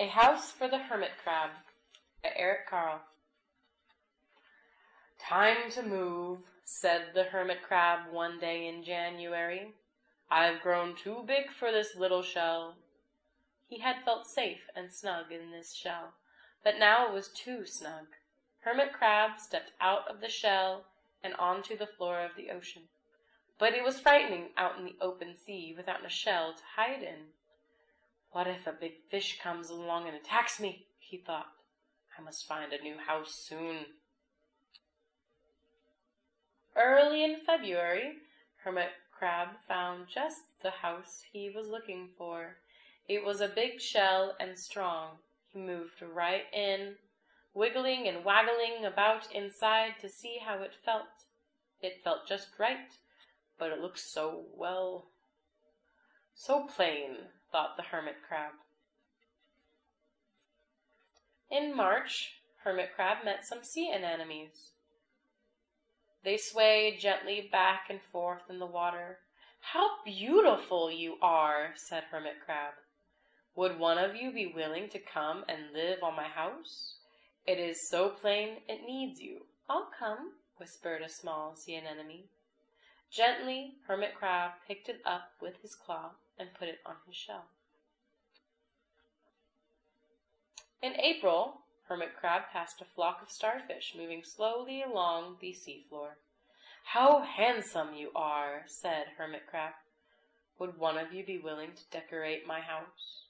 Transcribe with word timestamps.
A 0.00 0.06
House 0.06 0.52
for 0.52 0.68
the 0.68 0.78
Hermit 0.78 1.10
Crab 1.24 1.50
by 2.22 2.30
Eric 2.36 2.68
Carle. 2.70 3.00
Time 5.18 5.72
to 5.72 5.82
move, 5.82 6.38
said 6.64 7.06
the 7.14 7.24
hermit 7.24 7.64
crab 7.66 8.12
one 8.12 8.38
day 8.38 8.68
in 8.68 8.84
January. 8.84 9.72
I've 10.30 10.62
grown 10.62 10.94
too 10.94 11.24
big 11.26 11.50
for 11.50 11.72
this 11.72 11.96
little 11.96 12.22
shell. 12.22 12.76
He 13.66 13.80
had 13.80 14.04
felt 14.04 14.28
safe 14.28 14.60
and 14.76 14.92
snug 14.92 15.32
in 15.32 15.50
this 15.50 15.74
shell, 15.74 16.12
but 16.62 16.78
now 16.78 17.08
it 17.08 17.12
was 17.12 17.30
too 17.30 17.66
snug. 17.66 18.06
Hermit 18.60 18.92
crab 18.92 19.40
stepped 19.40 19.72
out 19.80 20.08
of 20.08 20.20
the 20.20 20.28
shell 20.28 20.84
and 21.24 21.34
onto 21.34 21.76
the 21.76 21.88
floor 21.88 22.20
of 22.20 22.36
the 22.36 22.50
ocean. 22.52 22.82
But 23.58 23.74
it 23.74 23.82
was 23.82 23.98
frightening 23.98 24.50
out 24.56 24.78
in 24.78 24.84
the 24.84 24.96
open 25.00 25.34
sea 25.36 25.74
without 25.76 26.06
a 26.06 26.08
shell 26.08 26.54
to 26.54 26.62
hide 26.76 27.02
in. 27.02 27.32
What 28.30 28.46
if 28.46 28.66
a 28.66 28.72
big 28.72 28.92
fish 29.10 29.38
comes 29.42 29.70
along 29.70 30.06
and 30.06 30.16
attacks 30.16 30.60
me? 30.60 30.86
he 30.98 31.16
thought. 31.18 31.48
I 32.18 32.22
must 32.22 32.46
find 32.46 32.72
a 32.72 32.82
new 32.82 32.98
house 32.98 33.34
soon. 33.34 33.86
Early 36.76 37.24
in 37.24 37.40
February, 37.46 38.12
Hermit 38.62 38.90
Crab 39.10 39.48
found 39.66 40.06
just 40.08 40.42
the 40.62 40.70
house 40.70 41.22
he 41.32 41.50
was 41.50 41.68
looking 41.68 42.10
for. 42.18 42.56
It 43.08 43.24
was 43.24 43.40
a 43.40 43.48
big 43.48 43.80
shell 43.80 44.36
and 44.38 44.58
strong. 44.58 45.18
He 45.48 45.58
moved 45.58 46.02
right 46.02 46.44
in, 46.52 46.96
wiggling 47.54 48.06
and 48.06 48.24
waggling 48.24 48.84
about 48.84 49.32
inside 49.32 49.94
to 50.00 50.08
see 50.08 50.38
how 50.44 50.62
it 50.62 50.72
felt. 50.84 51.06
It 51.80 52.02
felt 52.04 52.28
just 52.28 52.48
right, 52.58 52.92
but 53.58 53.72
it 53.72 53.80
looked 53.80 54.00
so 54.00 54.44
well, 54.54 55.06
so 56.34 56.66
plain, 56.66 57.16
thought 57.50 57.76
the 57.76 57.84
hermit 57.84 58.16
crab. 58.26 58.52
In 61.50 61.74
March, 61.74 62.38
Hermit 62.64 62.94
Crab 62.94 63.24
met 63.24 63.46
some 63.46 63.64
sea 63.64 63.90
anemones. 63.90 64.72
They 66.24 66.36
swayed 66.36 67.00
gently 67.00 67.48
back 67.50 67.86
and 67.88 68.00
forth 68.12 68.42
in 68.50 68.58
the 68.58 68.66
water. 68.66 69.20
How 69.60 70.02
beautiful 70.04 70.90
you 70.90 71.16
are, 71.22 71.72
said 71.88 72.04
Hermit 72.10 72.44
Crab. 72.44 72.74
Would 73.54 73.78
one 73.78 73.96
of 73.96 74.14
you 74.14 74.32
be 74.32 74.52
willing 74.54 74.90
to 74.90 74.98
come 74.98 75.44
and 75.48 75.72
live 75.72 76.02
on 76.02 76.14
my 76.14 76.28
house? 76.28 76.96
It 77.46 77.58
is 77.58 77.88
so 77.88 78.10
plain 78.10 78.58
it 78.68 78.86
needs 78.86 79.20
you. 79.20 79.46
I'll 79.70 79.88
come, 79.98 80.32
whispered 80.58 81.00
a 81.02 81.08
small 81.08 81.56
sea 81.56 81.76
anemone. 81.76 82.28
Gently, 83.10 83.74
Hermit 83.86 84.14
Crab 84.14 84.52
picked 84.66 84.88
it 84.88 85.00
up 85.04 85.32
with 85.40 85.62
his 85.62 85.74
claw 85.74 86.10
and 86.38 86.54
put 86.54 86.68
it 86.68 86.80
on 86.84 86.96
his 87.06 87.16
shell. 87.16 87.46
In 90.82 90.94
April, 91.00 91.62
Hermit 91.88 92.14
Crab 92.14 92.42
passed 92.52 92.80
a 92.80 92.84
flock 92.84 93.22
of 93.22 93.30
starfish 93.30 93.94
moving 93.96 94.22
slowly 94.22 94.82
along 94.82 95.38
the 95.40 95.52
seafloor. 95.52 96.16
How 96.84 97.22
handsome 97.22 97.94
you 97.94 98.10
are, 98.14 98.64
said 98.66 99.06
Hermit 99.16 99.46
Crab. 99.48 99.72
Would 100.58 100.78
one 100.78 100.98
of 100.98 101.12
you 101.12 101.24
be 101.24 101.38
willing 101.38 101.72
to 101.74 101.90
decorate 101.90 102.46
my 102.46 102.60
house? 102.60 103.24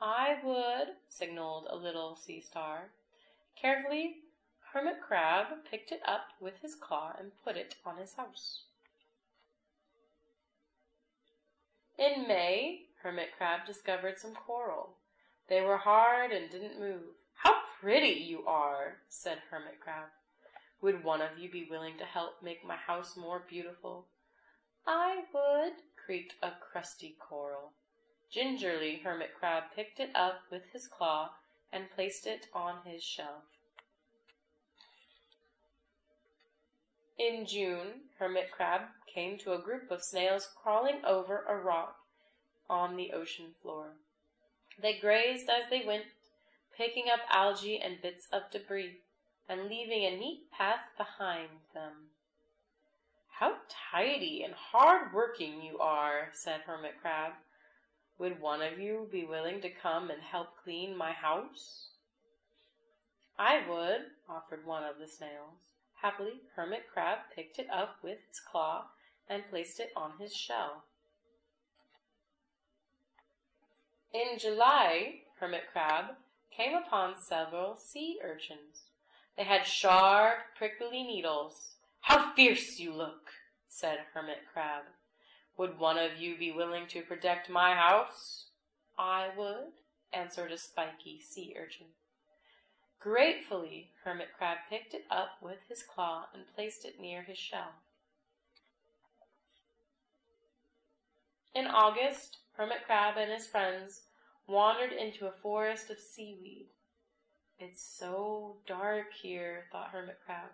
I 0.00 0.38
would, 0.42 0.96
signaled 1.08 1.68
a 1.70 1.76
little 1.76 2.16
sea 2.16 2.40
star. 2.40 2.90
Carefully, 3.60 4.16
Hermit 4.72 5.00
Crab 5.00 5.64
picked 5.70 5.92
it 5.92 6.02
up 6.04 6.28
with 6.40 6.58
his 6.60 6.74
claw 6.74 7.14
and 7.18 7.30
put 7.44 7.56
it 7.56 7.76
on 7.86 7.96
his 7.96 8.14
house. 8.14 8.64
In 11.98 12.26
May, 12.26 12.86
Hermit 13.02 13.36
Crab 13.36 13.66
discovered 13.66 14.18
some 14.18 14.34
coral. 14.34 14.96
They 15.48 15.60
were 15.60 15.76
hard 15.76 16.32
and 16.32 16.50
didn't 16.50 16.80
move. 16.80 17.14
How 17.34 17.54
pretty 17.80 18.08
you 18.08 18.44
are, 18.46 18.96
said 19.08 19.38
Hermit 19.50 19.78
Crab. 19.80 20.08
Would 20.80 21.04
one 21.04 21.22
of 21.22 21.38
you 21.38 21.50
be 21.50 21.68
willing 21.70 21.96
to 21.98 22.04
help 22.04 22.42
make 22.42 22.64
my 22.64 22.76
house 22.76 23.16
more 23.16 23.44
beautiful? 23.48 24.06
I 24.86 25.24
would, 25.32 25.74
creaked 25.96 26.34
a 26.42 26.50
crusty 26.60 27.16
coral. 27.20 27.72
Gingerly, 28.30 28.96
Hermit 28.96 29.30
Crab 29.38 29.64
picked 29.74 30.00
it 30.00 30.10
up 30.14 30.42
with 30.50 30.62
his 30.72 30.88
claw 30.88 31.30
and 31.72 31.90
placed 31.94 32.26
it 32.26 32.48
on 32.52 32.78
his 32.84 33.04
shelf. 33.04 33.44
In 37.18 37.46
June, 37.46 38.08
Hermit 38.18 38.50
Crab 38.50 38.82
came 39.06 39.38
to 39.38 39.52
a 39.52 39.62
group 39.62 39.90
of 39.90 40.02
snails 40.02 40.48
crawling 40.60 41.04
over 41.04 41.44
a 41.44 41.56
rock 41.56 41.96
on 42.68 42.96
the 42.96 43.12
ocean 43.12 43.54
floor. 43.62 43.92
They 44.80 44.98
grazed 44.98 45.48
as 45.48 45.70
they 45.70 45.84
went, 45.86 46.06
picking 46.76 47.08
up 47.08 47.20
algae 47.30 47.78
and 47.78 48.02
bits 48.02 48.26
of 48.32 48.50
debris, 48.50 48.98
and 49.48 49.68
leaving 49.68 50.04
a 50.04 50.16
neat 50.16 50.50
path 50.50 50.80
behind 50.98 51.50
them. 51.72 52.10
How 53.38 53.58
tidy 53.68 54.42
and 54.42 54.54
hard 54.54 55.12
working 55.12 55.62
you 55.62 55.78
are, 55.78 56.30
said 56.32 56.62
Hermit 56.62 57.00
Crab. 57.00 57.34
Would 58.18 58.40
one 58.40 58.62
of 58.62 58.80
you 58.80 59.08
be 59.10 59.24
willing 59.24 59.60
to 59.60 59.70
come 59.70 60.10
and 60.10 60.22
help 60.22 60.56
clean 60.64 60.96
my 60.96 61.12
house? 61.12 61.90
I 63.38 63.68
would, 63.68 64.10
offered 64.28 64.66
one 64.66 64.82
of 64.82 64.98
the 64.98 65.06
snails. 65.06 65.73
Happily, 66.04 66.42
Hermit 66.54 66.84
Crab 66.92 67.20
picked 67.34 67.58
it 67.58 67.66
up 67.72 67.96
with 68.02 68.18
his 68.28 68.38
claw 68.38 68.88
and 69.26 69.48
placed 69.48 69.80
it 69.80 69.90
on 69.96 70.10
his 70.20 70.36
shell. 70.36 70.84
In 74.12 74.38
July, 74.38 75.22
Hermit 75.40 75.62
Crab 75.72 76.16
came 76.54 76.74
upon 76.74 77.16
several 77.16 77.76
sea 77.76 78.18
urchins. 78.22 78.82
They 79.38 79.44
had 79.44 79.64
sharp, 79.64 80.40
prickly 80.58 81.04
needles. 81.04 81.76
How 82.02 82.34
fierce 82.34 82.78
you 82.78 82.92
look, 82.92 83.30
said 83.66 84.00
Hermit 84.12 84.42
Crab. 84.52 84.82
Would 85.56 85.78
one 85.78 85.96
of 85.96 86.18
you 86.18 86.36
be 86.36 86.52
willing 86.52 86.86
to 86.88 87.00
protect 87.00 87.48
my 87.48 87.72
house? 87.72 88.48
I 88.98 89.30
would, 89.38 89.72
answered 90.12 90.52
a 90.52 90.58
spiky 90.58 91.22
sea 91.22 91.56
urchin. 91.58 91.86
Gratefully, 93.04 93.90
Hermit 94.02 94.28
Crab 94.34 94.56
picked 94.70 94.94
it 94.94 95.04
up 95.10 95.32
with 95.42 95.58
his 95.68 95.82
claw 95.82 96.24
and 96.32 96.44
placed 96.54 96.86
it 96.86 96.98
near 96.98 97.22
his 97.22 97.36
shell. 97.36 97.74
In 101.54 101.66
August, 101.66 102.38
Hermit 102.54 102.86
Crab 102.86 103.18
and 103.18 103.30
his 103.30 103.46
friends 103.46 104.04
wandered 104.46 104.92
into 104.92 105.26
a 105.26 105.32
forest 105.42 105.90
of 105.90 105.98
seaweed. 105.98 106.68
It's 107.58 107.82
so 107.82 108.56
dark 108.66 109.12
here, 109.12 109.64
thought 109.70 109.90
Hermit 109.90 110.20
Crab. 110.24 110.48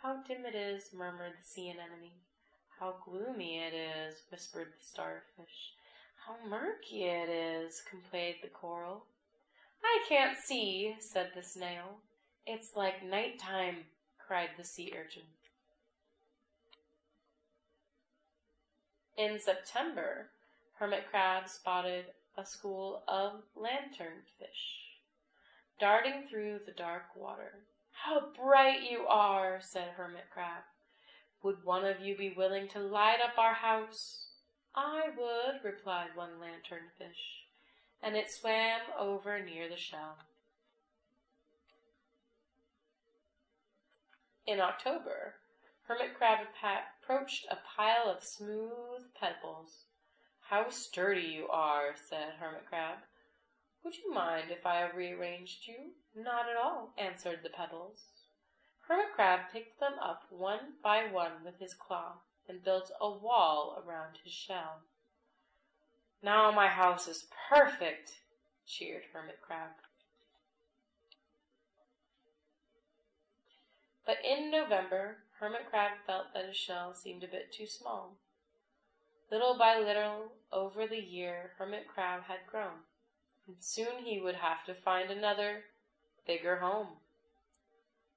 How 0.00 0.22
dim 0.26 0.46
it 0.46 0.54
is, 0.54 0.94
murmured 0.94 1.34
the 1.38 1.46
sea 1.46 1.68
anemone. 1.68 2.12
How 2.80 2.94
gloomy 3.04 3.58
it 3.58 3.74
is, 3.74 4.22
whispered 4.30 4.68
the 4.68 4.82
starfish. 4.82 5.74
How 6.26 6.36
murky 6.48 7.04
it 7.04 7.28
is, 7.28 7.82
complained 7.82 8.36
the 8.42 8.48
coral. 8.48 9.04
I 9.84 10.04
can't 10.08 10.36
see, 10.36 10.96
said 11.00 11.30
the 11.34 11.42
snail. 11.42 12.00
It's 12.46 12.76
like 12.76 13.04
night 13.04 13.38
time, 13.38 13.84
cried 14.18 14.50
the 14.56 14.64
sea 14.64 14.92
urchin. 14.96 15.22
In 19.16 19.38
September, 19.38 20.30
Hermit 20.78 21.04
Crab 21.10 21.48
spotted 21.48 22.06
a 22.36 22.44
school 22.44 23.02
of 23.08 23.42
lanternfish 23.56 24.86
darting 25.78 26.24
through 26.28 26.60
the 26.64 26.72
dark 26.72 27.04
water. 27.14 27.64
How 27.92 28.28
bright 28.36 28.82
you 28.90 29.06
are, 29.08 29.60
said 29.60 29.88
Hermit 29.96 30.30
Crab. 30.32 30.62
Would 31.42 31.64
one 31.64 31.84
of 31.84 32.00
you 32.00 32.16
be 32.16 32.34
willing 32.36 32.68
to 32.68 32.80
light 32.80 33.18
up 33.22 33.38
our 33.38 33.54
house? 33.54 34.26
I 34.74 35.04
would, 35.16 35.64
replied 35.64 36.08
one 36.14 36.38
lanternfish, 36.40 37.45
and 38.02 38.16
it 38.16 38.30
swam 38.30 38.80
over 38.98 39.42
near 39.42 39.68
the 39.68 39.76
shell. 39.76 40.18
In 44.46 44.60
October, 44.60 45.34
Hermit 45.88 46.16
Crab 46.16 46.46
approached 47.02 47.46
a 47.50 47.58
pile 47.76 48.08
of 48.08 48.22
smooth 48.22 49.12
pebbles. 49.18 49.84
How 50.40 50.68
sturdy 50.70 51.22
you 51.22 51.48
are, 51.48 51.94
said 52.08 52.34
Hermit 52.38 52.66
Crab. 52.68 52.98
Would 53.82 53.98
you 53.98 54.12
mind 54.12 54.50
if 54.50 54.66
I 54.66 54.88
rearranged 54.90 55.66
you? 55.66 55.92
Not 56.14 56.48
at 56.48 56.56
all, 56.56 56.92
answered 56.98 57.40
the 57.42 57.50
pebbles. 57.50 58.04
Hermit 58.88 59.12
Crab 59.14 59.50
picked 59.52 59.80
them 59.80 59.94
up 60.00 60.24
one 60.30 60.74
by 60.82 61.06
one 61.10 61.44
with 61.44 61.58
his 61.58 61.74
claw 61.74 62.20
and 62.48 62.62
built 62.62 62.92
a 63.00 63.10
wall 63.10 63.82
around 63.84 64.18
his 64.22 64.32
shell. 64.32 64.82
Now 66.22 66.50
my 66.50 66.68
house 66.68 67.06
is 67.06 67.26
perfect, 67.48 68.20
cheered 68.66 69.02
Hermit 69.12 69.40
Crab. 69.42 69.70
But 74.04 74.18
in 74.24 74.50
November, 74.50 75.18
Hermit 75.40 75.68
Crab 75.68 75.92
felt 76.06 76.32
that 76.32 76.46
his 76.46 76.56
shell 76.56 76.94
seemed 76.94 77.24
a 77.24 77.28
bit 77.28 77.52
too 77.52 77.66
small. 77.66 78.16
Little 79.30 79.58
by 79.58 79.78
little, 79.78 80.32
over 80.52 80.86
the 80.86 81.00
year, 81.00 81.50
Hermit 81.58 81.88
Crab 81.88 82.22
had 82.28 82.46
grown. 82.50 82.84
and 83.46 83.56
soon 83.60 84.04
he 84.04 84.20
would 84.20 84.36
have 84.36 84.64
to 84.64 84.74
find 84.74 85.10
another, 85.10 85.64
bigger 86.26 86.56
home. 86.56 86.88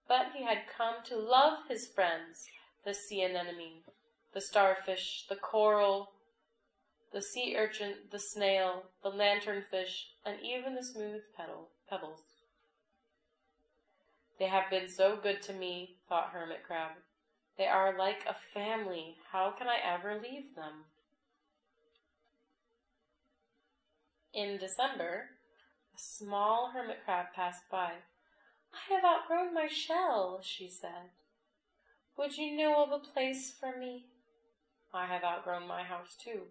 But 0.07 0.27
he 0.35 0.43
had 0.43 0.67
come 0.75 0.95
to 1.05 1.17
love 1.17 1.67
his 1.67 1.87
friends, 1.87 2.47
the 2.83 2.93
sea 2.93 3.21
anemone, 3.21 3.83
the 4.33 4.41
starfish, 4.41 5.25
the 5.27 5.35
coral, 5.35 6.11
the 7.11 7.21
sea 7.21 7.55
urchin, 7.57 7.93
the 8.11 8.19
snail, 8.19 8.83
the 9.03 9.09
lanternfish, 9.09 10.05
and 10.25 10.37
even 10.41 10.75
the 10.75 10.83
smooth 10.83 11.21
pebbles. 11.89 12.21
They 14.37 14.47
have 14.47 14.69
been 14.69 14.87
so 14.87 15.17
good 15.21 15.41
to 15.43 15.53
me, 15.53 15.97
thought 16.07 16.29
Hermit 16.31 16.63
Crab. 16.65 16.91
They 17.57 17.67
are 17.67 17.97
like 17.97 18.23
a 18.25 18.35
family. 18.53 19.17
How 19.33 19.51
can 19.57 19.67
I 19.67 19.79
ever 19.85 20.15
leave 20.15 20.55
them? 20.55 20.85
In 24.33 24.57
December, 24.57 25.31
a 25.93 25.99
small 25.99 26.71
hermit 26.73 26.99
crab 27.03 27.33
passed 27.35 27.63
by. 27.69 27.91
I 28.73 28.93
have 28.93 29.03
outgrown 29.03 29.53
my 29.53 29.67
shell, 29.67 30.39
she 30.41 30.69
said. 30.69 31.11
Would 32.17 32.37
you 32.37 32.55
know 32.55 32.81
of 32.81 32.91
a 32.91 32.99
place 32.99 33.53
for 33.59 33.77
me? 33.77 34.05
I 34.93 35.07
have 35.07 35.23
outgrown 35.25 35.67
my 35.67 35.83
house 35.83 36.15
too, 36.23 36.43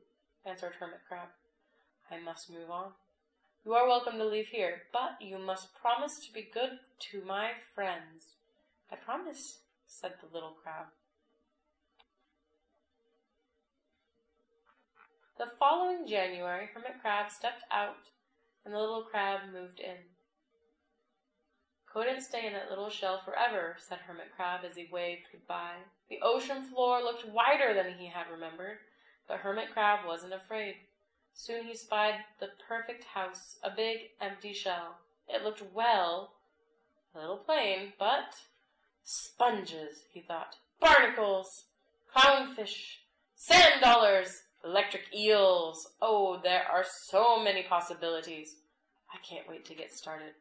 answered 0.46 0.75
Hermit 0.79 1.00
Crab. 1.08 1.29
I 2.11 2.19
must 2.19 2.50
move 2.50 2.70
on. 2.70 2.93
You 3.64 3.75
are 3.75 3.87
welcome 3.87 4.19
to 4.19 4.25
leave 4.25 4.49
here, 4.49 4.82
but 4.93 5.20
you 5.20 5.38
must 5.38 5.75
promise 5.75 6.19
to 6.20 6.32
be 6.32 6.49
good 6.52 6.79
to 7.11 7.23
my 7.25 7.50
friends. 7.75 8.37
I 8.90 8.96
promise, 8.96 9.58
said 9.87 10.14
the 10.20 10.32
little 10.32 10.56
crab. 10.62 10.87
The 15.38 15.46
following 15.58 16.06
January, 16.06 16.69
Hermit 16.73 17.00
Crab 17.00 17.31
stepped 17.31 17.62
out, 17.70 18.11
and 18.64 18.75
the 18.75 18.79
little 18.79 19.05
crab 19.05 19.40
moved 19.52 19.81
in. 19.81 19.96
Couldn't 21.93 22.23
stay 22.23 22.46
in 22.46 22.52
that 22.55 22.70
little 22.70 22.90
shell 22.90 23.23
forever, 23.25 23.76
said 23.79 23.99
Hermit 23.99 24.35
Crab 24.35 24.61
as 24.69 24.76
he 24.76 24.88
waved 24.90 25.29
goodbye. 25.31 25.79
The 26.11 26.20
ocean 26.23 26.62
floor 26.62 27.02
looked 27.02 27.26
wider 27.29 27.73
than 27.73 27.99
he 27.99 28.08
had 28.08 28.31
remembered, 28.32 28.79
but 29.29 29.39
Hermit 29.39 29.73
Crab 29.73 30.01
wasn't 30.07 30.33
afraid. 30.33 30.75
Soon 31.35 31.67
he 31.67 31.77
spied 31.77 32.15
the 32.41 32.49
perfect 32.67 33.05
house, 33.05 33.59
a 33.63 33.71
big 33.71 33.99
empty 34.21 34.53
shell. 34.53 34.97
It 35.29 35.45
looked 35.45 35.63
well, 35.73 36.33
a 37.15 37.21
little 37.21 37.37
plain, 37.37 37.93
but 37.99 38.35
sponges, 39.05 40.05
he 40.13 40.21
thought, 40.21 40.57
barnacles, 40.81 41.67
clownfish, 42.17 42.97
sand 43.37 43.81
dollars, 43.83 44.43
electric 44.65 45.15
eels. 45.15 45.89
Oh, 46.01 46.41
there 46.43 46.65
are 46.65 46.85
so 47.07 47.39
many 47.43 47.63
possibilities. 47.63 48.57
I 49.13 49.19
can't 49.27 49.49
wait 49.49 49.65
to 49.67 49.75
get 49.75 49.93
started. 49.93 50.33